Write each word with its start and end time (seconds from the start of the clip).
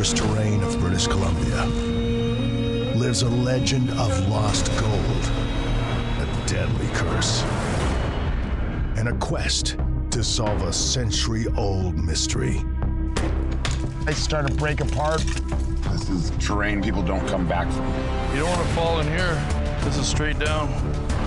treacherous 0.00 0.12
terrain 0.18 0.62
of 0.62 0.78
British 0.80 1.06
Columbia 1.06 1.66
lives 2.96 3.20
a 3.20 3.28
legend 3.28 3.90
of 3.90 4.28
lost 4.28 4.70
gold, 4.80 5.24
a 6.18 6.44
deadly 6.46 6.86
curse, 6.94 7.42
and 8.96 9.08
a 9.08 9.16
quest 9.18 9.76
to 10.10 10.24
solve 10.24 10.62
a 10.62 10.72
century 10.72 11.46
old 11.56 11.98
mystery. 11.98 12.62
I 14.06 14.12
start 14.12 14.46
to 14.46 14.54
break 14.54 14.80
apart. 14.80 15.22
This 15.90 16.08
is 16.08 16.30
terrain 16.38 16.82
people 16.82 17.02
don't 17.02 17.26
come 17.28 17.46
back 17.46 17.70
from. 17.70 17.86
You 18.34 18.40
don't 18.40 18.50
want 18.50 18.66
to 18.66 18.74
fall 18.74 19.00
in 19.00 19.06
here. 19.06 19.34
This 19.82 19.98
is 19.98 20.08
straight 20.08 20.38
down. 20.38 20.70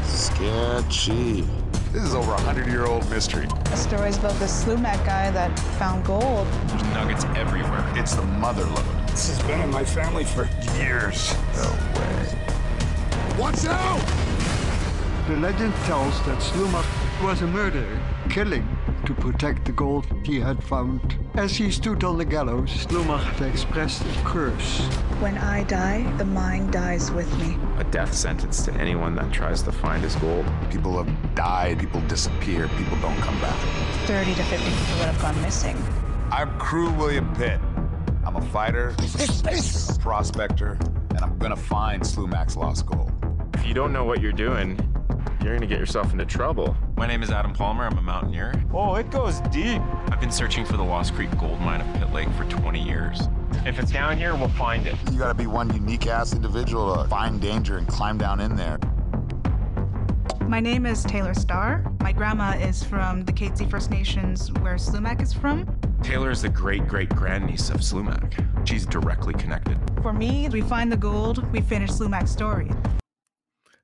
Sketchy. 0.04 1.46
This 1.94 2.06
is 2.06 2.16
over 2.16 2.34
a 2.34 2.42
hundred 2.42 2.66
year 2.70 2.88
old 2.88 3.08
mystery. 3.08 3.46
The 3.66 3.76
story's 3.76 4.18
about 4.18 4.34
this 4.40 4.64
Slumach 4.64 5.06
guy 5.06 5.30
that 5.30 5.60
found 5.78 6.04
gold. 6.04 6.48
There's 6.66 6.82
nuggets 6.86 7.24
everywhere. 7.36 7.86
It's 7.96 8.16
the 8.16 8.24
mother 8.24 8.66
lode. 8.66 9.08
This 9.10 9.30
has 9.30 9.48
been 9.48 9.62
in 9.62 9.70
my 9.70 9.86
family 9.86 10.24
for 10.24 10.50
years. 10.76 11.36
No 11.56 11.70
way. 11.94 13.38
Watch 13.38 13.66
out! 13.66 14.02
The 15.28 15.38
legend 15.38 15.76
tells 15.86 16.20
that 16.26 16.40
Slumach 16.40 17.24
was 17.24 17.44
a 17.44 17.48
murderer, 17.48 18.00
killing 18.28 18.68
to 19.06 19.14
protect 19.14 19.66
the 19.66 19.72
gold 19.72 20.06
he 20.24 20.40
had 20.40 20.64
found. 20.64 21.18
As 21.36 21.56
he 21.56 21.72
stood 21.72 22.04
on 22.04 22.18
the 22.18 22.26
gallows, 22.26 22.70
Slumach 22.70 23.24
had 23.24 23.50
expressed 23.50 24.02
a 24.02 24.24
curse. 24.24 24.80
When 25.20 25.38
I 25.38 25.64
die, 25.64 26.10
the 26.18 26.26
mine 26.26 26.72
dies 26.72 27.12
with 27.12 27.32
me. 27.40 27.58
A 27.78 27.84
death 27.86 28.14
sentence 28.14 28.64
to 28.66 28.74
anyone 28.74 29.16
that 29.16 29.32
tries 29.32 29.62
to 29.64 29.72
find 29.72 30.04
his 30.04 30.16
gold. 30.16 30.46
People 30.70 31.04
have 31.04 31.36
died, 31.36 31.80
people 31.80 32.02
disappear, 32.02 32.68
people 32.70 32.98
don't 33.00 33.20
come 33.22 33.40
back. 33.42 33.58
30 34.08 34.36
to 34.36 34.44
50 34.44 34.70
people 34.70 34.98
that 34.98 35.14
have 35.14 35.22
gone 35.22 35.42
missing. 35.42 35.78
I'm 36.32 36.58
Crew 36.58 36.92
William 36.92 37.34
Pitt. 37.36 37.60
I'm 38.26 38.38
a 38.38 38.42
fighter, 38.42 38.96
a 39.00 40.00
prospector, 40.00 40.78
and 41.10 41.20
I'm 41.20 41.38
gonna 41.38 41.56
find 41.56 42.02
Slumach's 42.02 42.56
lost 42.56 42.86
gold. 42.86 43.12
If 43.54 43.66
you 43.66 43.74
don't 43.74 43.92
know 43.92 44.06
what 44.06 44.22
you're 44.22 44.32
doing, 44.32 44.80
you're 45.44 45.56
gonna 45.56 45.68
get 45.68 45.80
yourself 45.80 46.12
into 46.14 46.26
trouble. 46.26 46.76
My 46.96 47.08
name 47.08 47.24
is 47.24 47.32
Adam 47.32 47.54
Palmer. 47.54 47.86
I'm 47.86 47.98
a 47.98 48.02
mountaineer. 48.02 48.54
Oh, 48.72 48.96
it 48.96 49.10
goes 49.10 49.40
deep. 49.52 49.82
I've 50.10 50.20
been 50.20 50.32
searching 50.32 50.64
for 50.64 50.78
the 50.78 50.84
Lost 50.84 51.16
Creek 51.16 51.36
gold 51.38 51.60
mine 51.60 51.82
of 51.82 51.92
Pitt 51.96 52.14
Lake 52.14 52.30
for 52.34 52.46
20 52.46 52.82
years. 52.82 53.28
If 53.66 53.80
it's 53.80 53.92
down 53.92 54.18
here, 54.18 54.36
we'll 54.36 54.48
find 54.50 54.86
it. 54.86 54.96
You 55.12 55.18
gotta 55.18 55.34
be 55.34 55.48
one 55.48 55.74
unique 55.74 56.06
ass 56.08 56.34
individual 56.34 56.96
to 57.02 57.10
find 57.10 57.42
danger 57.42 57.78
and 57.78 57.88
climb 57.88 58.18
down 58.18 58.40
in 58.40 58.56
there. 58.56 58.78
My 60.48 60.60
name 60.60 60.86
is 60.86 61.04
Taylor 61.04 61.34
Starr. 61.34 61.84
My 62.02 62.12
grandma 62.12 62.52
is 62.52 62.84
from 62.84 63.26
the 63.26 63.34
Katzie 63.34 63.70
First 63.70 63.90
Nations, 63.90 64.52
where 64.60 64.76
Slumach 64.76 65.22
is 65.22 65.34
from. 65.34 65.66
Taylor 66.04 66.30
is 66.30 66.44
the 66.44 66.50
great 66.50 66.88
great 66.88 67.10
grandniece 67.10 67.70
of 67.70 67.78
Slumach. 67.78 68.68
She's 68.68 68.86
directly 68.86 69.34
connected. 69.34 69.80
For 70.04 70.14
me, 70.14 70.48
we 70.50 70.62
find 70.62 70.92
the 70.92 70.98
gold, 70.98 71.52
we 71.52 71.62
finish 71.62 71.90
Slumach's 71.90 72.32
story. 72.32 72.70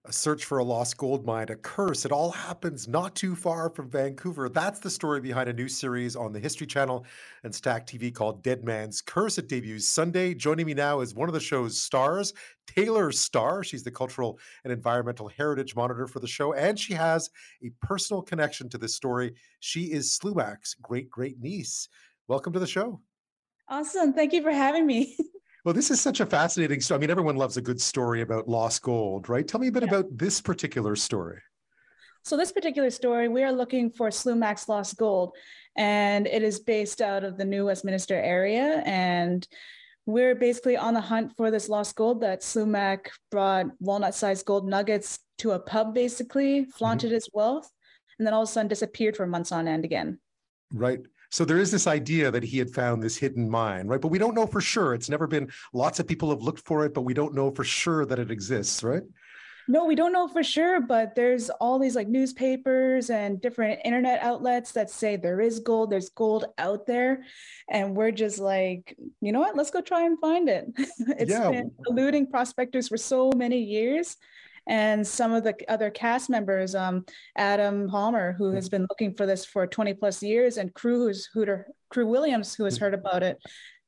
A 0.06 0.14
search 0.14 0.46
for 0.46 0.60
a 0.60 0.64
lost 0.64 0.96
gold 0.96 1.26
mine, 1.26 1.48
a 1.50 1.58
curse. 1.58 2.06
It 2.06 2.14
all 2.14 2.32
happens 2.32 2.88
not 2.88 3.16
too 3.16 3.36
far 3.36 3.70
from 3.70 3.90
Vancouver. 3.90 4.48
That's 4.48 4.80
the 4.80 4.90
story 4.90 5.20
behind 5.20 5.50
a 5.50 5.54
new 5.54 5.68
series 5.68 6.16
on 6.16 6.32
the 6.32 6.40
History 6.40 6.66
Channel 6.66 7.06
and 7.44 7.54
Stack 7.54 7.86
TV 7.86 8.14
called 8.14 8.42
Dead 8.42 8.64
Man's 8.64 9.02
Curse. 9.02 9.38
It 9.38 9.50
debuts 9.50 9.90
Sunday. 9.90 10.34
Joining 10.34 10.66
me 10.66 10.74
now 10.74 11.02
is 11.02 11.14
one 11.14 11.28
of 11.28 11.34
the 11.34 11.40
show's 11.42 11.78
stars, 11.78 12.34
Taylor 12.66 13.12
Starr. 13.12 13.62
She's 13.62 13.84
the 13.84 13.92
cultural 13.92 14.40
and 14.64 14.72
environmental 14.72 15.28
heritage 15.28 15.76
monitor 15.76 16.08
for 16.08 16.22
the 16.22 16.28
show, 16.28 16.54
and 16.54 16.80
she 16.80 16.94
has 16.94 17.30
a 17.62 17.70
personal 17.86 18.22
connection 18.22 18.70
to 18.70 18.78
this 18.78 18.96
story. 18.96 19.36
She 19.60 19.92
is 19.92 20.18
Slumach's 20.18 20.76
great 20.82 21.10
great 21.10 21.42
niece. 21.42 21.90
Welcome 22.30 22.54
to 22.54 22.60
the 22.60 22.68
show. 22.68 23.02
Awesome. 23.68 24.14
Thank 24.14 24.32
you 24.32 24.44
for 24.44 24.52
having 24.52 24.88
me. 24.88 25.18
Well, 25.66 25.74
this 25.74 25.92
is 25.92 26.00
such 26.00 26.20
a 26.20 26.26
fascinating 26.26 26.80
story. 26.80 26.98
I 26.98 27.02
mean, 27.02 27.10
everyone 27.10 27.36
loves 27.36 27.58
a 27.58 27.62
good 27.62 27.82
story 27.82 28.22
about 28.22 28.48
lost 28.48 28.82
gold, 28.82 29.28
right? 29.28 29.48
Tell 29.48 29.60
me 29.60 29.68
a 29.68 29.72
bit 29.72 29.84
Yeah. 29.84 29.90
about 29.90 30.18
this 30.18 30.40
particular 30.42 30.96
story. 30.96 31.42
So, 32.24 32.38
this 32.38 32.52
particular 32.52 32.90
story, 32.90 33.28
we 33.28 33.44
are 33.44 33.52
looking 33.52 33.90
for 33.90 34.10
Slumach's 34.10 34.68
lost 34.70 34.98
gold, 34.98 35.36
and 35.76 36.28
it 36.28 36.44
is 36.44 36.60
based 36.60 37.02
out 37.02 37.24
of 37.24 37.38
the 37.38 37.46
New 37.46 37.66
Westminster 37.66 38.16
area. 38.16 38.84
And 38.86 39.48
we're 40.06 40.36
basically 40.36 40.76
on 40.76 40.94
the 40.94 41.02
hunt 41.02 41.34
for 41.38 41.52
this 41.52 41.70
lost 41.70 41.96
gold 41.96 42.22
that 42.22 42.42
Slumach 42.42 43.10
brought 43.32 43.68
walnut 43.80 44.16
sized 44.16 44.46
gold 44.46 44.68
nuggets 44.68 45.20
to 45.40 45.52
a 45.52 45.60
pub, 45.60 45.94
basically, 45.94 46.62
mm-hmm. 46.62 46.72
flaunted 46.72 47.12
his 47.12 47.30
wealth, 47.34 47.70
and 48.18 48.26
then 48.26 48.34
all 48.34 48.44
of 48.44 48.50
a 48.50 48.52
sudden 48.52 48.68
disappeared 48.68 49.16
for 49.16 49.26
months 49.28 49.52
on 49.52 49.68
end 49.68 49.86
again. 49.86 50.20
Right. 50.74 51.00
So 51.32 51.46
there 51.46 51.58
is 51.60 51.72
this 51.72 51.86
idea 51.88 52.32
that 52.32 52.44
he 52.44 52.58
had 52.58 52.72
found 52.72 53.04
this 53.04 53.18
hidden 53.18 53.50
mine, 53.50 53.88
right? 53.88 54.02
But 54.02 54.08
we 54.08 54.18
don't 54.18 54.36
know 54.36 54.48
for 54.48 54.62
sure. 54.62 54.94
It's 54.94 55.10
never 55.10 55.28
been, 55.28 55.52
lots 55.74 56.00
of 56.00 56.08
people 56.08 56.30
have 56.32 56.42
looked 56.42 56.66
for 56.66 56.86
it, 56.86 56.94
but 56.94 57.02
we 57.02 57.14
don't 57.14 57.36
know 57.36 57.52
for 57.52 57.64
sure 57.64 58.06
that 58.06 58.20
it 58.20 58.32
exists, 58.32 58.82
right? 58.84 59.04
No, 59.68 59.86
we 59.86 59.94
don't 59.94 60.12
know 60.12 60.28
for 60.28 60.42
sure, 60.42 60.82
but 60.82 61.14
there's 61.14 61.52
all 61.52 61.78
these 61.78 61.96
like 61.96 62.08
newspapers 62.08 63.12
and 63.12 63.40
different 63.40 63.82
internet 63.86 64.20
outlets 64.24 64.72
that 64.72 64.90
say 64.90 65.16
there 65.16 65.40
is 65.40 65.60
gold, 65.60 65.92
there's 65.92 66.10
gold 66.10 66.46
out 66.58 66.88
there. 66.88 67.24
And 67.70 67.96
we're 67.96 68.10
just 68.10 68.40
like, 68.40 68.98
you 69.22 69.32
know 69.32 69.40
what? 69.40 69.56
Let's 69.56 69.70
go 69.70 69.82
try 69.82 70.06
and 70.08 70.20
find 70.20 70.50
it. 70.50 70.66
It's 71.20 71.30
Yeah. 71.30 71.52
been 71.52 71.70
eluding 71.86 72.32
prospectors 72.32 72.88
for 72.88 72.98
so 72.98 73.32
many 73.36 73.60
years. 73.62 74.18
And 74.70 75.06
some 75.06 75.34
of 75.34 75.44
the 75.44 75.56
other 75.68 75.90
cast 75.90 76.30
members, 76.30 76.76
um, 76.76 77.04
Adam 77.36 77.90
Palmer, 77.90 78.34
who 78.38 78.52
has 78.52 78.70
been 78.70 78.86
looking 78.88 79.16
for 79.16 79.26
this 79.26 79.44
for 79.44 79.66
20 79.66 79.96
plus 79.96 80.22
years, 80.22 80.58
and 80.58 80.72
Crew, 80.76 81.08
who's 81.08 81.28
Hooter, 81.34 81.68
Crew 81.90 82.06
Williams, 82.06 82.54
who 82.54 82.66
has 82.66 82.78
heard 82.78 82.94
about 82.94 83.24
it 83.24 83.40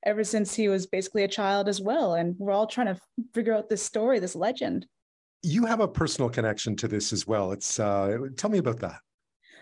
ever 0.03 0.23
since 0.23 0.55
he 0.55 0.67
was 0.67 0.87
basically 0.87 1.23
a 1.23 1.27
child 1.27 1.69
as 1.69 1.79
well. 1.79 2.15
And 2.15 2.35
we're 2.39 2.51
all 2.51 2.65
trying 2.65 2.87
to 2.87 2.99
figure 3.35 3.53
out 3.53 3.69
this 3.69 3.83
story, 3.83 4.17
this 4.17 4.35
legend. 4.35 4.87
You 5.43 5.67
have 5.67 5.81
a 5.81 5.87
personal 5.87 6.31
connection 6.31 6.75
to 6.77 6.87
this 6.87 7.13
as 7.13 7.27
well. 7.27 7.51
It's 7.51 7.79
uh 7.79 8.17
tell 8.35 8.49
me 8.49 8.57
about 8.57 8.79
that. 8.79 8.97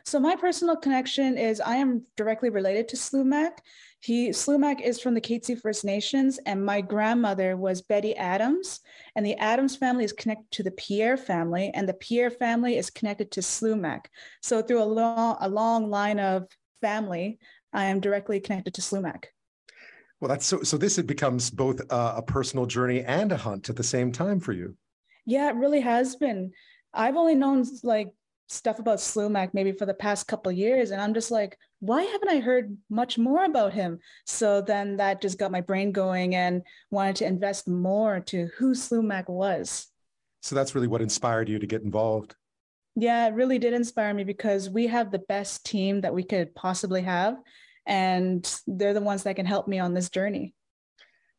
So 0.05 0.19
my 0.19 0.35
personal 0.35 0.75
connection 0.75 1.37
is 1.37 1.61
I 1.61 1.75
am 1.75 2.03
directly 2.15 2.49
related 2.49 2.87
to 2.89 2.95
Slumach. 2.95 3.59
He 4.01 4.29
Slumach 4.29 4.81
is 4.81 4.99
from 4.99 5.13
the 5.13 5.21
Katzie 5.21 5.59
First 5.59 5.83
Nations, 5.83 6.39
and 6.45 6.65
my 6.65 6.81
grandmother 6.81 7.57
was 7.57 7.81
Betty 7.81 8.15
Adams, 8.15 8.79
and 9.15 9.25
the 9.25 9.35
Adams 9.35 9.75
family 9.75 10.05
is 10.05 10.13
connected 10.13 10.49
to 10.51 10.63
the 10.63 10.71
Pierre 10.71 11.17
family, 11.17 11.71
and 11.73 11.87
the 11.87 11.93
Pierre 11.93 12.31
family 12.31 12.77
is 12.77 12.89
connected 12.89 13.31
to 13.31 13.41
Slumach. 13.41 14.05
So 14.41 14.61
through 14.61 14.81
a 14.81 14.85
long 14.85 15.37
a 15.41 15.49
long 15.49 15.89
line 15.89 16.19
of 16.19 16.47
family, 16.81 17.39
I 17.73 17.85
am 17.85 17.99
directly 17.99 18.39
connected 18.39 18.73
to 18.75 18.81
Slumach. 18.81 19.25
Well, 20.19 20.29
that's 20.29 20.45
so 20.45 20.63
so 20.63 20.77
this 20.77 20.97
it 20.97 21.07
becomes 21.07 21.49
both 21.49 21.81
a, 21.89 22.15
a 22.17 22.21
personal 22.21 22.65
journey 22.65 23.03
and 23.03 23.31
a 23.31 23.37
hunt 23.37 23.69
at 23.69 23.75
the 23.75 23.83
same 23.83 24.11
time 24.11 24.39
for 24.39 24.53
you. 24.53 24.75
Yeah, 25.25 25.49
it 25.49 25.55
really 25.55 25.81
has 25.81 26.15
been. 26.15 26.51
I've 26.93 27.17
only 27.17 27.35
known 27.35 27.65
like 27.83 28.09
stuff 28.49 28.79
about 28.79 28.97
Slumach 28.97 29.53
maybe 29.53 29.71
for 29.71 29.85
the 29.85 29.93
past 29.93 30.27
couple 30.27 30.51
years, 30.51 30.91
and 30.91 31.01
I'm 31.01 31.13
just 31.13 31.31
like, 31.31 31.57
why 31.79 32.03
haven't 32.03 32.29
I 32.29 32.39
heard 32.39 32.75
much 32.89 33.17
more 33.17 33.45
about 33.45 33.73
him? 33.73 33.99
So 34.25 34.61
then 34.61 34.97
that 34.97 35.21
just 35.21 35.37
got 35.37 35.51
my 35.51 35.61
brain 35.61 35.91
going 35.91 36.35
and 36.35 36.63
wanted 36.91 37.15
to 37.17 37.27
invest 37.27 37.67
more 37.67 38.19
to 38.21 38.47
who 38.57 38.73
Slumach 38.73 39.29
was. 39.29 39.87
So 40.41 40.55
that's 40.55 40.75
really 40.75 40.87
what 40.87 41.01
inspired 41.01 41.47
you 41.49 41.59
to 41.59 41.67
get 41.67 41.83
involved. 41.83 42.35
Yeah, 42.95 43.27
it 43.27 43.33
really 43.33 43.59
did 43.59 43.73
inspire 43.73 44.13
me 44.13 44.23
because 44.23 44.69
we 44.69 44.87
have 44.87 45.11
the 45.11 45.19
best 45.19 45.65
team 45.65 46.01
that 46.01 46.13
we 46.13 46.23
could 46.23 46.53
possibly 46.55 47.03
have, 47.03 47.37
and 47.85 48.59
they're 48.67 48.93
the 48.93 49.01
ones 49.01 49.23
that 49.23 49.35
can 49.35 49.45
help 49.45 49.67
me 49.67 49.79
on 49.79 49.93
this 49.93 50.09
journey. 50.09 50.53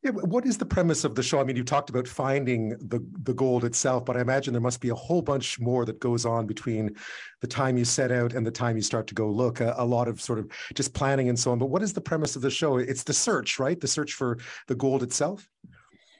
Yeah, 0.02 0.12
what 0.12 0.46
is 0.46 0.56
the 0.56 0.64
premise 0.64 1.04
of 1.04 1.14
the 1.14 1.22
show? 1.22 1.40
I 1.40 1.44
mean, 1.44 1.56
you 1.56 1.64
talked 1.64 1.90
about 1.90 2.08
finding 2.08 2.70
the 2.70 3.06
the 3.22 3.34
gold 3.34 3.64
itself, 3.64 4.06
but 4.06 4.16
I 4.16 4.22
imagine 4.22 4.54
there 4.54 4.60
must 4.60 4.80
be 4.80 4.88
a 4.88 4.94
whole 4.94 5.20
bunch 5.20 5.60
more 5.60 5.84
that 5.84 6.00
goes 6.00 6.24
on 6.24 6.46
between 6.46 6.96
the 7.42 7.46
time 7.46 7.76
you 7.76 7.84
set 7.84 8.10
out 8.10 8.32
and 8.32 8.46
the 8.46 8.50
time 8.50 8.76
you 8.76 8.82
start 8.82 9.06
to 9.08 9.14
go 9.14 9.28
look. 9.28 9.60
A, 9.60 9.74
a 9.76 9.84
lot 9.84 10.08
of 10.08 10.18
sort 10.18 10.38
of 10.38 10.50
just 10.74 10.94
planning 10.94 11.28
and 11.28 11.38
so 11.38 11.52
on. 11.52 11.58
But 11.58 11.66
what 11.66 11.82
is 11.82 11.92
the 11.92 12.00
premise 12.00 12.34
of 12.34 12.40
the 12.40 12.50
show? 12.50 12.78
It's 12.78 13.02
the 13.02 13.12
search, 13.12 13.58
right? 13.58 13.78
The 13.78 13.88
search 13.88 14.14
for 14.14 14.38
the 14.68 14.74
gold 14.74 15.02
itself. 15.02 15.46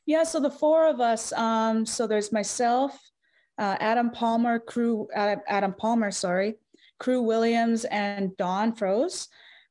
Yeah, 0.05 0.25
so 0.25 0.41
the 0.41 0.51
four 0.51 0.87
of 0.87 1.01
us, 1.01 1.33
um, 1.33 1.87
so 1.87 2.07
there's 2.07 2.33
myself, 2.33 2.99
uh, 3.59 3.77
Adam 3.81 4.11
Palmer, 4.11 4.59
crew, 4.59 5.09
Adam, 5.15 5.73
Palmer, 5.75 6.11
sorry, 6.11 6.57
crew 6.99 7.23
Williams, 7.23 7.85
and 7.85 8.37
Don 8.37 8.75
Froze. 8.75 9.29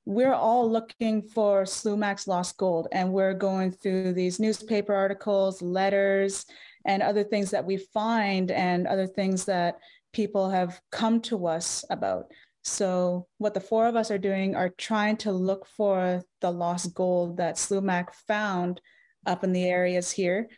We're 0.09 0.33
all 0.33 0.67
looking 0.67 1.21
for 1.21 1.65
Slumach's 1.65 2.27
lost 2.27 2.57
gold, 2.57 2.87
and 2.91 3.13
we're 3.13 3.35
going 3.35 3.69
through 3.69 4.13
these 4.13 4.39
newspaper 4.39 4.91
articles, 4.91 5.61
letters, 5.61 6.47
and 6.83 7.03
other 7.03 7.23
things 7.23 7.51
that 7.51 7.63
we 7.63 7.77
find, 7.77 8.49
and 8.49 8.87
other 8.87 9.05
things 9.05 9.45
that 9.45 9.77
people 10.11 10.49
have 10.49 10.81
come 10.91 11.21
to 11.21 11.45
us 11.45 11.85
about. 11.91 12.25
So, 12.63 13.27
what 13.37 13.53
the 13.53 13.59
four 13.59 13.85
of 13.85 13.95
us 13.95 14.09
are 14.09 14.17
doing 14.17 14.55
are 14.55 14.69
trying 14.69 15.17
to 15.17 15.31
look 15.31 15.67
for 15.77 16.23
the 16.41 16.49
lost 16.49 16.95
gold 16.95 17.37
that 17.37 17.57
Slumach 17.57 18.11
found 18.27 18.81
up 19.27 19.43
in 19.43 19.53
the 19.53 19.65
areas 19.65 20.09
here. 20.09 20.49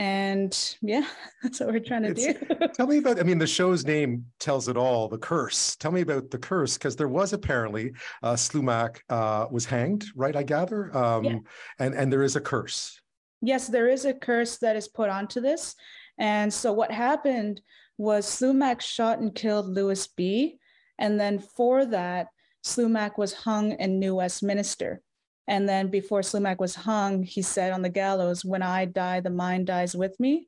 And 0.00 0.76
yeah, 0.80 1.06
that's 1.42 1.60
what 1.60 1.68
we're 1.68 1.80
trying 1.80 2.04
to 2.04 2.10
It's- 2.12 2.34
do. 2.58 2.68
Tell 2.74 2.86
me 2.86 2.96
about, 2.98 3.20
I 3.20 3.22
mean, 3.22 3.36
the 3.38 3.46
show's 3.46 3.84
name 3.84 4.24
tells 4.38 4.66
it 4.66 4.78
all, 4.78 5.08
the 5.08 5.18
curse. 5.18 5.76
Tell 5.76 5.92
me 5.92 6.00
about 6.00 6.30
the 6.30 6.38
curse, 6.38 6.78
because 6.78 6.96
there 6.96 7.06
was 7.08 7.34
apparently 7.34 7.92
uh, 8.22 8.32
Slumach 8.32 8.96
uh, 9.10 9.46
was 9.50 9.66
hanged, 9.66 10.06
right? 10.16 10.34
I 10.34 10.42
gather. 10.42 10.96
Um, 10.96 11.24
Yeah. 11.24 11.38
and, 11.78 11.94
and 11.94 12.10
there 12.10 12.22
is 12.22 12.34
a 12.36 12.40
curse. 12.40 12.98
yes, 13.42 13.68
there 13.68 13.88
is 13.88 14.06
a 14.06 14.14
curse 14.14 14.56
that 14.58 14.74
is 14.74 14.88
put 14.88 15.10
onto 15.10 15.38
this. 15.40 15.74
And 16.18 16.50
so 16.52 16.72
what 16.72 16.90
happened 16.90 17.60
was 17.98 18.24
Slumach 18.26 18.80
shot 18.80 19.18
and 19.18 19.34
killed 19.34 19.66
Louis 19.68 20.06
Bee. 20.16 20.58
And 20.98 21.20
then 21.20 21.38
for 21.38 21.84
that, 21.86 22.28
Slumach 22.64 23.18
was 23.18 23.34
hung 23.34 23.72
in 23.72 23.98
New 23.98 24.14
Westminster. 24.16 25.02
And 25.50 25.68
then 25.68 25.88
before 25.88 26.20
Slumach 26.20 26.60
was 26.60 26.76
hung, 26.76 27.24
he 27.24 27.42
said 27.42 27.72
on 27.72 27.82
the 27.82 27.88
gallows, 27.88 28.44
When 28.44 28.62
I 28.62 28.84
die, 28.84 29.18
the 29.18 29.30
mind 29.30 29.66
dies 29.66 29.96
with 29.96 30.18
me. 30.20 30.46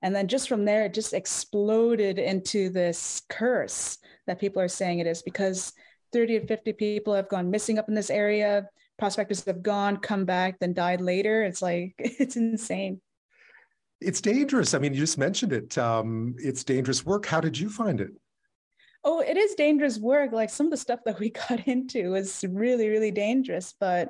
And 0.00 0.16
then 0.16 0.26
just 0.26 0.48
from 0.48 0.64
there, 0.64 0.86
it 0.86 0.94
just 0.94 1.12
exploded 1.12 2.18
into 2.18 2.70
this 2.70 3.20
curse 3.28 3.98
that 4.26 4.40
people 4.40 4.62
are 4.62 4.68
saying 4.68 5.00
it 5.00 5.06
is 5.06 5.20
because 5.20 5.74
30 6.14 6.40
to 6.40 6.46
50 6.46 6.72
people 6.72 7.12
have 7.12 7.28
gone 7.28 7.50
missing 7.50 7.78
up 7.78 7.90
in 7.90 7.94
this 7.94 8.08
area. 8.08 8.66
Prospectors 8.98 9.44
have 9.44 9.62
gone, 9.62 9.98
come 9.98 10.24
back, 10.24 10.58
then 10.60 10.72
died 10.72 11.02
later. 11.02 11.42
It's 11.42 11.60
like, 11.60 11.94
it's 11.98 12.36
insane. 12.36 13.02
It's 14.00 14.22
dangerous. 14.22 14.72
I 14.72 14.78
mean, 14.78 14.94
you 14.94 15.00
just 15.00 15.18
mentioned 15.18 15.52
it. 15.52 15.76
Um, 15.76 16.36
it's 16.38 16.64
dangerous 16.64 17.04
work. 17.04 17.26
How 17.26 17.42
did 17.42 17.58
you 17.58 17.68
find 17.68 18.00
it? 18.00 18.12
Oh, 19.04 19.20
it 19.20 19.36
is 19.36 19.54
dangerous 19.56 19.98
work. 19.98 20.32
Like 20.32 20.48
some 20.48 20.68
of 20.68 20.70
the 20.70 20.78
stuff 20.78 21.00
that 21.04 21.18
we 21.18 21.28
got 21.48 21.68
into 21.68 22.12
was 22.12 22.42
really, 22.48 22.88
really 22.88 23.10
dangerous. 23.10 23.74
But 23.78 24.08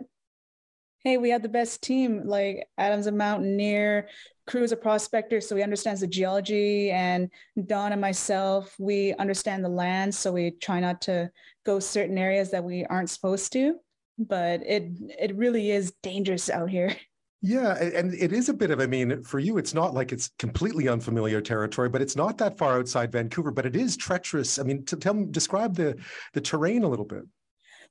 hey, 1.04 1.16
we 1.16 1.30
had 1.30 1.42
the 1.42 1.48
best 1.48 1.82
team. 1.82 2.22
Like 2.24 2.68
Adam's 2.76 3.06
a 3.06 3.12
mountaineer, 3.12 4.08
Crew 4.46 4.62
is 4.62 4.72
a 4.72 4.76
prospector, 4.76 5.40
so 5.40 5.54
he 5.54 5.62
understands 5.62 6.00
the 6.00 6.06
geology. 6.06 6.90
And 6.90 7.30
Don 7.66 7.92
and 7.92 8.00
myself, 8.00 8.74
we 8.78 9.14
understand 9.14 9.64
the 9.64 9.68
land, 9.68 10.14
so 10.14 10.32
we 10.32 10.52
try 10.52 10.80
not 10.80 11.02
to 11.02 11.30
go 11.64 11.78
certain 11.78 12.18
areas 12.18 12.50
that 12.50 12.64
we 12.64 12.84
aren't 12.86 13.10
supposed 13.10 13.52
to. 13.52 13.74
But 14.18 14.62
it 14.66 14.90
it 15.18 15.36
really 15.36 15.70
is 15.70 15.92
dangerous 16.02 16.50
out 16.50 16.70
here. 16.70 16.96
Yeah, 17.40 17.74
and 17.80 18.14
it 18.14 18.32
is 18.32 18.48
a 18.48 18.54
bit 18.54 18.72
of, 18.72 18.80
I 18.80 18.86
mean, 18.86 19.22
for 19.22 19.38
you, 19.38 19.58
it's 19.58 19.72
not 19.72 19.94
like 19.94 20.10
it's 20.10 20.32
completely 20.40 20.88
unfamiliar 20.88 21.40
territory, 21.40 21.88
but 21.88 22.02
it's 22.02 22.16
not 22.16 22.36
that 22.38 22.58
far 22.58 22.78
outside 22.78 23.12
Vancouver, 23.12 23.52
but 23.52 23.64
it 23.64 23.76
is 23.76 23.96
treacherous. 23.96 24.58
I 24.58 24.64
mean, 24.64 24.84
to 24.86 24.96
tell 24.96 25.14
me, 25.14 25.26
describe 25.30 25.76
the 25.76 25.96
the 26.32 26.40
terrain 26.40 26.82
a 26.82 26.88
little 26.88 27.04
bit. 27.04 27.22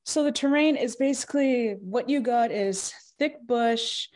So 0.07 0.23
the 0.23 0.31
terrain 0.31 0.77
is 0.77 0.95
basically 0.95 1.75
what 1.81 2.09
you 2.09 2.21
got 2.21 2.49
is 2.49 2.93
thick 3.19 3.45
bush, 3.45 4.07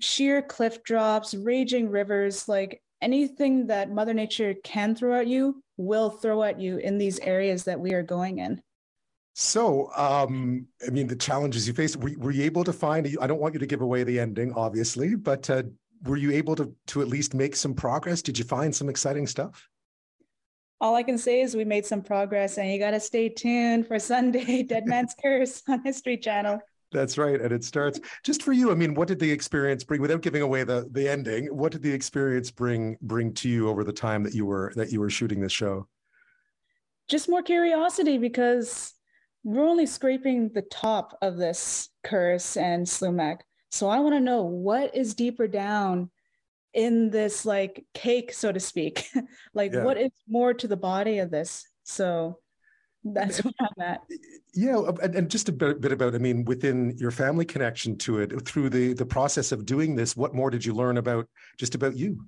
sheer 0.00 0.42
cliff 0.42 0.82
drops, 0.82 1.36
raging 1.36 1.88
rivers, 1.88 2.48
like 2.48 2.82
anything 3.00 3.68
that 3.68 3.92
Mother 3.92 4.12
Nature 4.12 4.54
can 4.64 4.96
throw 4.96 5.20
at 5.20 5.28
you 5.28 5.62
will 5.76 6.10
throw 6.10 6.42
at 6.42 6.60
you 6.60 6.78
in 6.78 6.98
these 6.98 7.20
areas 7.20 7.62
that 7.62 7.78
we 7.78 7.94
are 7.94 8.02
going 8.02 8.40
in. 8.40 8.60
So, 9.34 9.88
um, 9.94 10.66
I 10.84 10.90
mean, 10.90 11.06
the 11.06 11.14
challenges 11.14 11.68
you 11.68 11.74
faced, 11.74 11.98
were, 11.98 12.10
were 12.18 12.32
you 12.32 12.42
able 12.42 12.64
to 12.64 12.72
find, 12.72 13.06
I 13.20 13.28
don't 13.28 13.40
want 13.40 13.54
you 13.54 13.60
to 13.60 13.66
give 13.66 13.82
away 13.82 14.02
the 14.02 14.18
ending, 14.18 14.52
obviously, 14.54 15.14
but 15.14 15.48
uh, 15.48 15.62
were 16.06 16.16
you 16.16 16.32
able 16.32 16.56
to, 16.56 16.74
to 16.88 17.02
at 17.02 17.06
least 17.06 17.34
make 17.34 17.54
some 17.54 17.72
progress? 17.72 18.20
Did 18.20 18.36
you 18.36 18.44
find 18.44 18.74
some 18.74 18.88
exciting 18.88 19.28
stuff? 19.28 19.68
All 20.80 20.94
I 20.94 21.02
can 21.02 21.18
say 21.18 21.40
is 21.40 21.56
we 21.56 21.64
made 21.64 21.86
some 21.86 22.02
progress 22.02 22.58
and 22.58 22.70
you 22.70 22.78
got 22.78 22.92
to 22.92 23.00
stay 23.00 23.28
tuned 23.28 23.86
for 23.86 23.98
Sunday, 23.98 24.62
Dead 24.68 24.86
Man's 24.86 25.14
Curse 25.20 25.62
on 25.68 25.82
History 25.84 26.16
Channel. 26.16 26.60
That's 26.92 27.18
right. 27.18 27.40
And 27.40 27.52
it 27.52 27.64
starts 27.64 28.00
just 28.24 28.42
for 28.42 28.52
you. 28.52 28.70
I 28.70 28.74
mean, 28.74 28.94
what 28.94 29.08
did 29.08 29.18
the 29.18 29.30
experience 29.30 29.84
bring 29.84 30.00
without 30.00 30.22
giving 30.22 30.42
away 30.42 30.64
the, 30.64 30.88
the 30.92 31.08
ending? 31.08 31.46
What 31.46 31.72
did 31.72 31.82
the 31.82 31.92
experience 31.92 32.50
bring, 32.50 32.96
bring 33.02 33.34
to 33.34 33.48
you 33.48 33.68
over 33.68 33.84
the 33.84 33.92
time 33.92 34.22
that 34.22 34.34
you 34.34 34.46
were, 34.46 34.72
that 34.76 34.90
you 34.90 35.00
were 35.00 35.10
shooting 35.10 35.40
this 35.40 35.52
show? 35.52 35.86
just 37.08 37.28
more 37.28 37.42
curiosity 37.42 38.18
because 38.18 38.92
we're 39.42 39.66
only 39.66 39.86
scraping 39.86 40.50
the 40.50 40.62
top 40.62 41.16
of 41.22 41.36
this 41.36 41.88
curse 42.04 42.56
and 42.56 42.86
slumach. 42.86 43.40
So 43.70 43.88
I 43.88 44.00
want 44.00 44.14
to 44.14 44.20
know 44.20 44.42
what 44.42 44.94
is 44.94 45.14
deeper 45.14 45.48
down 45.48 46.10
in 46.74 47.10
this 47.10 47.44
like 47.46 47.84
cake, 47.94 48.32
so 48.32 48.52
to 48.52 48.60
speak. 48.60 49.08
like 49.54 49.72
Yeah. 49.72 49.82
what 49.84 49.96
is 49.96 50.12
more 50.28 50.54
to 50.54 50.68
the 50.68 50.76
body 50.76 51.18
of 51.18 51.30
this? 51.30 51.66
So 51.84 52.38
that's 53.04 53.42
where 53.42 53.54
I'm 53.60 53.82
at. 53.82 54.00
Yeah, 54.54 54.82
and, 55.02 55.14
and 55.14 55.30
just 55.30 55.48
a 55.48 55.52
bit, 55.52 55.80
bit 55.80 55.92
about, 55.92 56.14
I 56.14 56.18
mean, 56.18 56.44
within 56.44 56.96
your 56.98 57.10
family 57.10 57.44
connection 57.44 57.96
to 57.98 58.18
it, 58.20 58.44
through 58.46 58.70
the 58.70 58.92
the 58.92 59.06
process 59.06 59.52
of 59.52 59.64
doing 59.64 59.96
this, 59.96 60.16
what 60.16 60.34
more 60.34 60.50
did 60.50 60.64
you 60.64 60.74
learn 60.74 60.98
about 60.98 61.28
just 61.58 61.74
about 61.74 61.96
you? 61.96 62.24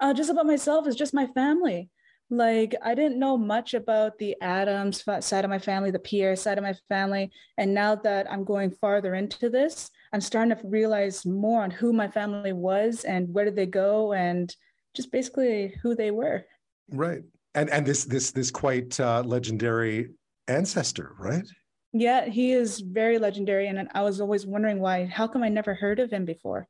Uh, 0.00 0.12
just 0.12 0.30
about 0.30 0.46
myself 0.46 0.86
is 0.86 0.94
just 0.94 1.14
my 1.14 1.26
family. 1.28 1.90
Like 2.28 2.74
I 2.82 2.94
didn't 2.94 3.18
know 3.18 3.36
much 3.36 3.74
about 3.74 4.18
the 4.18 4.36
Adams 4.40 5.04
side 5.20 5.44
of 5.44 5.50
my 5.50 5.58
family, 5.60 5.90
the 5.90 5.98
Pierre 5.98 6.36
side 6.36 6.58
of 6.58 6.64
my 6.64 6.74
family, 6.88 7.30
and 7.56 7.72
now 7.72 7.94
that 7.94 8.30
I'm 8.30 8.44
going 8.44 8.72
farther 8.72 9.14
into 9.14 9.48
this, 9.48 9.90
I'm 10.16 10.22
starting 10.22 10.56
to 10.56 10.66
realize 10.66 11.26
more 11.26 11.62
on 11.62 11.70
who 11.70 11.92
my 11.92 12.08
family 12.08 12.54
was 12.54 13.04
and 13.04 13.28
where 13.34 13.44
did 13.44 13.54
they 13.54 13.66
go, 13.66 14.14
and 14.14 14.50
just 14.94 15.12
basically 15.12 15.74
who 15.82 15.94
they 15.94 16.10
were. 16.10 16.46
Right. 16.88 17.20
And 17.54 17.68
and 17.68 17.84
this 17.84 18.06
this 18.06 18.30
this 18.30 18.50
quite 18.50 18.98
uh, 18.98 19.22
legendary 19.26 20.08
ancestor, 20.48 21.14
right? 21.18 21.46
Yeah, 21.92 22.24
he 22.24 22.52
is 22.52 22.80
very 22.80 23.18
legendary, 23.18 23.66
and 23.66 23.90
I 23.92 24.00
was 24.00 24.18
always 24.18 24.46
wondering 24.46 24.80
why. 24.80 25.04
How 25.04 25.28
come 25.28 25.42
I 25.42 25.50
never 25.50 25.74
heard 25.74 26.00
of 26.00 26.10
him 26.10 26.24
before? 26.24 26.66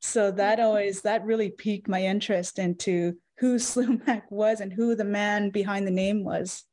So 0.00 0.32
that 0.32 0.58
always 0.58 1.02
that 1.02 1.24
really 1.24 1.50
piqued 1.50 1.86
my 1.86 2.02
interest 2.04 2.58
into 2.58 3.14
who 3.38 3.54
Slumach 3.60 4.24
was 4.30 4.60
and 4.60 4.72
who 4.72 4.96
the 4.96 5.04
man 5.04 5.50
behind 5.50 5.86
the 5.86 5.92
name 5.92 6.24
was. 6.24 6.64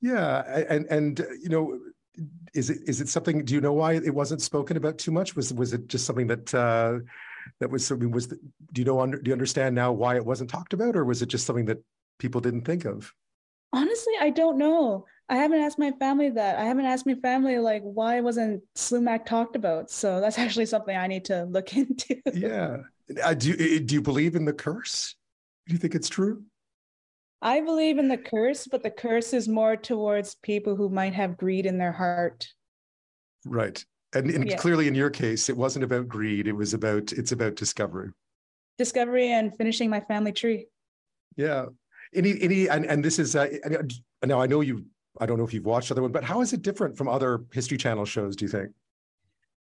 Yeah, 0.00 0.42
and 0.70 0.86
and 0.86 1.26
you 1.42 1.48
know, 1.48 1.76
is 2.54 2.70
it 2.70 2.78
is 2.86 3.00
it 3.00 3.08
something? 3.08 3.44
Do 3.44 3.54
you 3.54 3.60
know 3.60 3.72
why 3.72 3.94
it 3.94 4.14
wasn't 4.14 4.42
spoken 4.42 4.76
about 4.76 4.98
too 4.98 5.10
much? 5.10 5.36
Was 5.36 5.52
was 5.52 5.72
it 5.72 5.88
just 5.88 6.06
something 6.06 6.26
that 6.28 6.54
uh, 6.54 6.98
that 7.60 7.70
was 7.70 7.86
something? 7.86 8.10
Was 8.10 8.28
the, 8.28 8.38
do 8.72 8.80
you 8.80 8.84
know 8.84 9.00
under, 9.00 9.20
do 9.20 9.28
you 9.28 9.32
understand 9.32 9.74
now 9.74 9.92
why 9.92 10.16
it 10.16 10.24
wasn't 10.24 10.50
talked 10.50 10.72
about, 10.72 10.96
or 10.96 11.04
was 11.04 11.22
it 11.22 11.28
just 11.28 11.46
something 11.46 11.66
that 11.66 11.78
people 12.18 12.40
didn't 12.40 12.62
think 12.62 12.84
of? 12.84 13.12
Honestly, 13.72 14.14
I 14.20 14.30
don't 14.30 14.58
know. 14.58 15.06
I 15.28 15.36
haven't 15.36 15.60
asked 15.60 15.78
my 15.78 15.92
family 15.92 16.30
that. 16.30 16.58
I 16.58 16.64
haven't 16.64 16.86
asked 16.86 17.06
my 17.06 17.16
family 17.16 17.58
like 17.58 17.82
why 17.82 18.20
wasn't 18.20 18.62
Slumach 18.76 19.26
talked 19.26 19.56
about. 19.56 19.90
So 19.90 20.20
that's 20.20 20.38
actually 20.44 20.66
something 20.66 20.96
I 20.96 21.06
need 21.06 21.24
to 21.26 21.44
look 21.44 21.76
into. 21.76 22.20
Yeah. 22.32 22.78
Uh, 23.22 23.34
do 23.34 23.50
you, 23.50 23.80
do 23.80 23.94
you 23.94 24.02
believe 24.02 24.34
in 24.34 24.44
the 24.44 24.52
curse? 24.52 25.14
Do 25.66 25.72
you 25.72 25.78
think 25.78 25.94
it's 25.94 26.08
true? 26.08 26.42
I 27.42 27.60
believe 27.60 27.98
in 27.98 28.08
the 28.08 28.16
curse, 28.16 28.66
but 28.66 28.82
the 28.82 28.90
curse 28.90 29.32
is 29.32 29.46
more 29.48 29.76
towards 29.76 30.36
people 30.36 30.74
who 30.74 30.88
might 30.88 31.14
have 31.14 31.36
greed 31.36 31.66
in 31.66 31.78
their 31.78 31.92
heart. 31.92 32.46
Right. 33.44 33.84
And, 34.14 34.30
and 34.30 34.48
Yeah. 34.48 34.56
clearly, 34.56 34.88
in 34.88 34.94
your 34.94 35.10
case, 35.10 35.48
it 35.48 35.56
wasn't 35.56 35.84
about 35.84 36.08
greed. 36.08 36.48
It 36.48 36.52
was 36.52 36.74
about 36.74 37.12
it's 37.12 37.32
about 37.32 37.56
discovery. 37.56 38.10
Discovery 38.78 39.32
and 39.32 39.56
finishing 39.56 39.90
my 39.90 40.00
family 40.00 40.32
tree. 40.32 40.66
Yeah. 41.36 41.66
Any 42.14 42.40
any 42.40 42.68
and 42.68 42.86
and 42.86 43.04
this 43.04 43.18
is 43.18 43.36
uh, 43.36 43.48
uh, 43.64 44.26
now 44.26 44.40
I 44.40 44.46
know 44.46 44.60
you. 44.60 44.86
I 45.18 45.26
don't 45.26 45.38
know 45.38 45.44
if 45.44 45.52
you've 45.54 45.64
watched 45.66 45.90
other 45.90 46.02
one, 46.02 46.12
but 46.12 46.24
how 46.24 46.40
is 46.40 46.52
it 46.52 46.62
different 46.62 46.96
from 46.96 47.08
other 47.08 47.44
History 47.52 47.78
Channel 47.78 48.04
shows? 48.04 48.36
Do 48.36 48.44
you 48.44 48.50
think? 48.50 48.70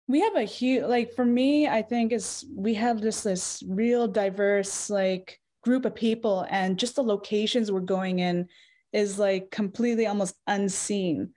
we 0.10 0.22
have 0.22 0.36
a 0.38 0.44
huge 0.44 0.84
like 0.86 1.12
for 1.14 1.26
me 1.26 1.68
i 1.68 1.82
think 1.82 2.14
is 2.14 2.46
we 2.56 2.74
have 2.74 3.02
just 3.02 3.26
this 3.26 3.62
real 3.68 4.08
diverse 4.08 4.90
like 4.90 5.38
group 5.68 5.86
of 5.86 5.94
people 5.96 6.46
and 6.50 6.80
just 6.84 6.96
the 6.96 7.04
locations 7.16 7.72
we're 7.72 7.94
going 7.98 8.20
in 8.20 8.48
is 8.94 9.20
like 9.20 9.52
completely 9.52 10.06
almost 10.08 10.36
unseen 10.48 11.30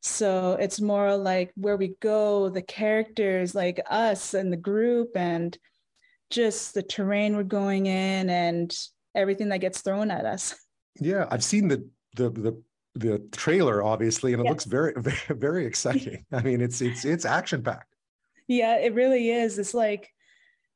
so 0.00 0.52
it's 0.64 0.80
more 0.80 1.16
like 1.16 1.50
where 1.56 1.76
we 1.82 1.94
go 2.00 2.48
the 2.50 2.62
characters 2.62 3.54
like 3.54 3.80
us 3.90 4.34
and 4.34 4.52
the 4.52 4.56
group 4.70 5.08
and 5.16 5.58
just 6.30 6.74
the 6.74 6.82
terrain 6.82 7.34
we're 7.36 7.42
going 7.60 7.86
in 7.86 8.28
and 8.30 8.68
everything 9.14 9.48
that 9.48 9.60
gets 9.66 9.80
thrown 9.80 10.10
at 10.10 10.24
us 10.34 10.54
Yeah, 11.00 11.24
I've 11.32 11.44
seen 11.44 11.68
the 11.72 11.80
the 12.20 12.28
the 12.46 12.52
the 12.94 13.18
trailer 13.30 13.76
obviously, 13.82 14.32
and 14.32 14.40
it 14.40 14.44
Yeah. 14.44 14.50
looks 14.50 14.66
very 14.66 14.92
very 15.08 15.38
very 15.46 15.64
exciting. 15.70 16.18
I 16.32 16.42
mean, 16.42 16.60
it's 16.60 16.80
it's 16.88 17.04
it's 17.04 17.24
action 17.24 17.62
packed. 17.62 17.92
Yeah, 18.48 18.74
it 18.86 18.92
really 18.94 19.30
is. 19.30 19.58
It's 19.62 19.74
like 19.74 20.04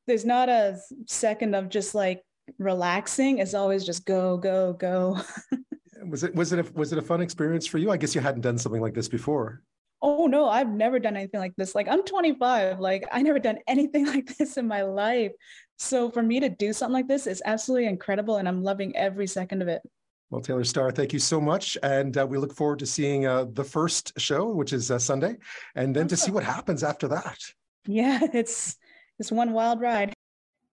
there's 0.07 0.25
not 0.25 0.49
a 0.49 0.79
second 1.07 1.55
of 1.59 1.69
just 1.69 1.95
like 1.95 2.23
relaxing. 2.59 3.39
It's 3.39 3.55
always 3.55 3.85
just 3.85 4.05
go, 4.05 4.37
go, 4.37 4.73
go. 4.75 5.21
Was 6.05 6.25
it 6.25 6.35
was 6.35 6.53
it 6.53 6.59
a, 6.59 6.73
was 6.73 6.93
it 6.93 6.99
a 6.99 7.03
fun 7.03 7.21
experience 7.21 7.65
for 7.65 7.79
you? 7.79 7.93
I 7.93 7.97
guess 7.97 8.13
you 8.13 8.21
hadn't 8.21 8.41
done 8.41 8.59
something 8.59 8.83
like 8.83 8.93
this 8.93 9.09
before. 9.09 9.63
Oh 10.01 10.27
no, 10.27 10.49
I've 10.49 10.69
never 10.69 10.99
done 10.99 11.17
anything 11.17 11.39
like 11.39 11.55
this. 11.57 11.77
Like 11.77 11.87
I'm 11.87 12.03
25. 12.03 12.81
Like 12.81 13.07
I 13.13 13.23
never 13.23 13.39
done 13.39 13.59
anything 13.69 14.07
like 14.15 14.37
this 14.37 14.57
in 14.57 14.67
my 14.67 14.83
life. 14.83 15.31
So 15.79 16.11
for 16.11 16.21
me 16.21 16.41
to 16.41 16.49
do 16.49 16.73
something 16.73 16.93
like 16.93 17.07
this 17.07 17.29
is 17.29 17.41
absolutely 17.45 17.87
incredible 17.87 18.39
and 18.39 18.49
I'm 18.49 18.65
loving 18.65 18.97
every 18.97 19.29
second 19.29 19.63
of 19.63 19.69
it. 19.69 19.81
Well, 20.31 20.41
Taylor 20.41 20.65
Starr, 20.65 20.91
thank 20.91 21.13
you 21.13 21.19
so 21.19 21.43
much, 21.43 21.77
and 21.83 22.17
uh, 22.17 22.27
we 22.27 22.39
look 22.39 22.55
forward 22.55 22.79
to 22.79 22.87
seeing 22.87 23.27
uh, 23.27 23.45
the 23.53 23.63
first 23.63 24.19
show, 24.19 24.49
which 24.49 24.73
is 24.73 24.91
uh, 24.91 24.99
Sunday, 24.99 25.37
and 25.75 25.95
then 25.95 26.09
to 26.09 26.17
see 26.17 26.31
what 26.31 26.43
happens 26.43 26.83
after 26.83 27.07
that. 27.09 27.39
Yeah, 27.85 28.21
it's 28.33 28.77
it's 29.19 29.33
one 29.33 29.53
wild 29.53 29.81
ride. 29.81 30.15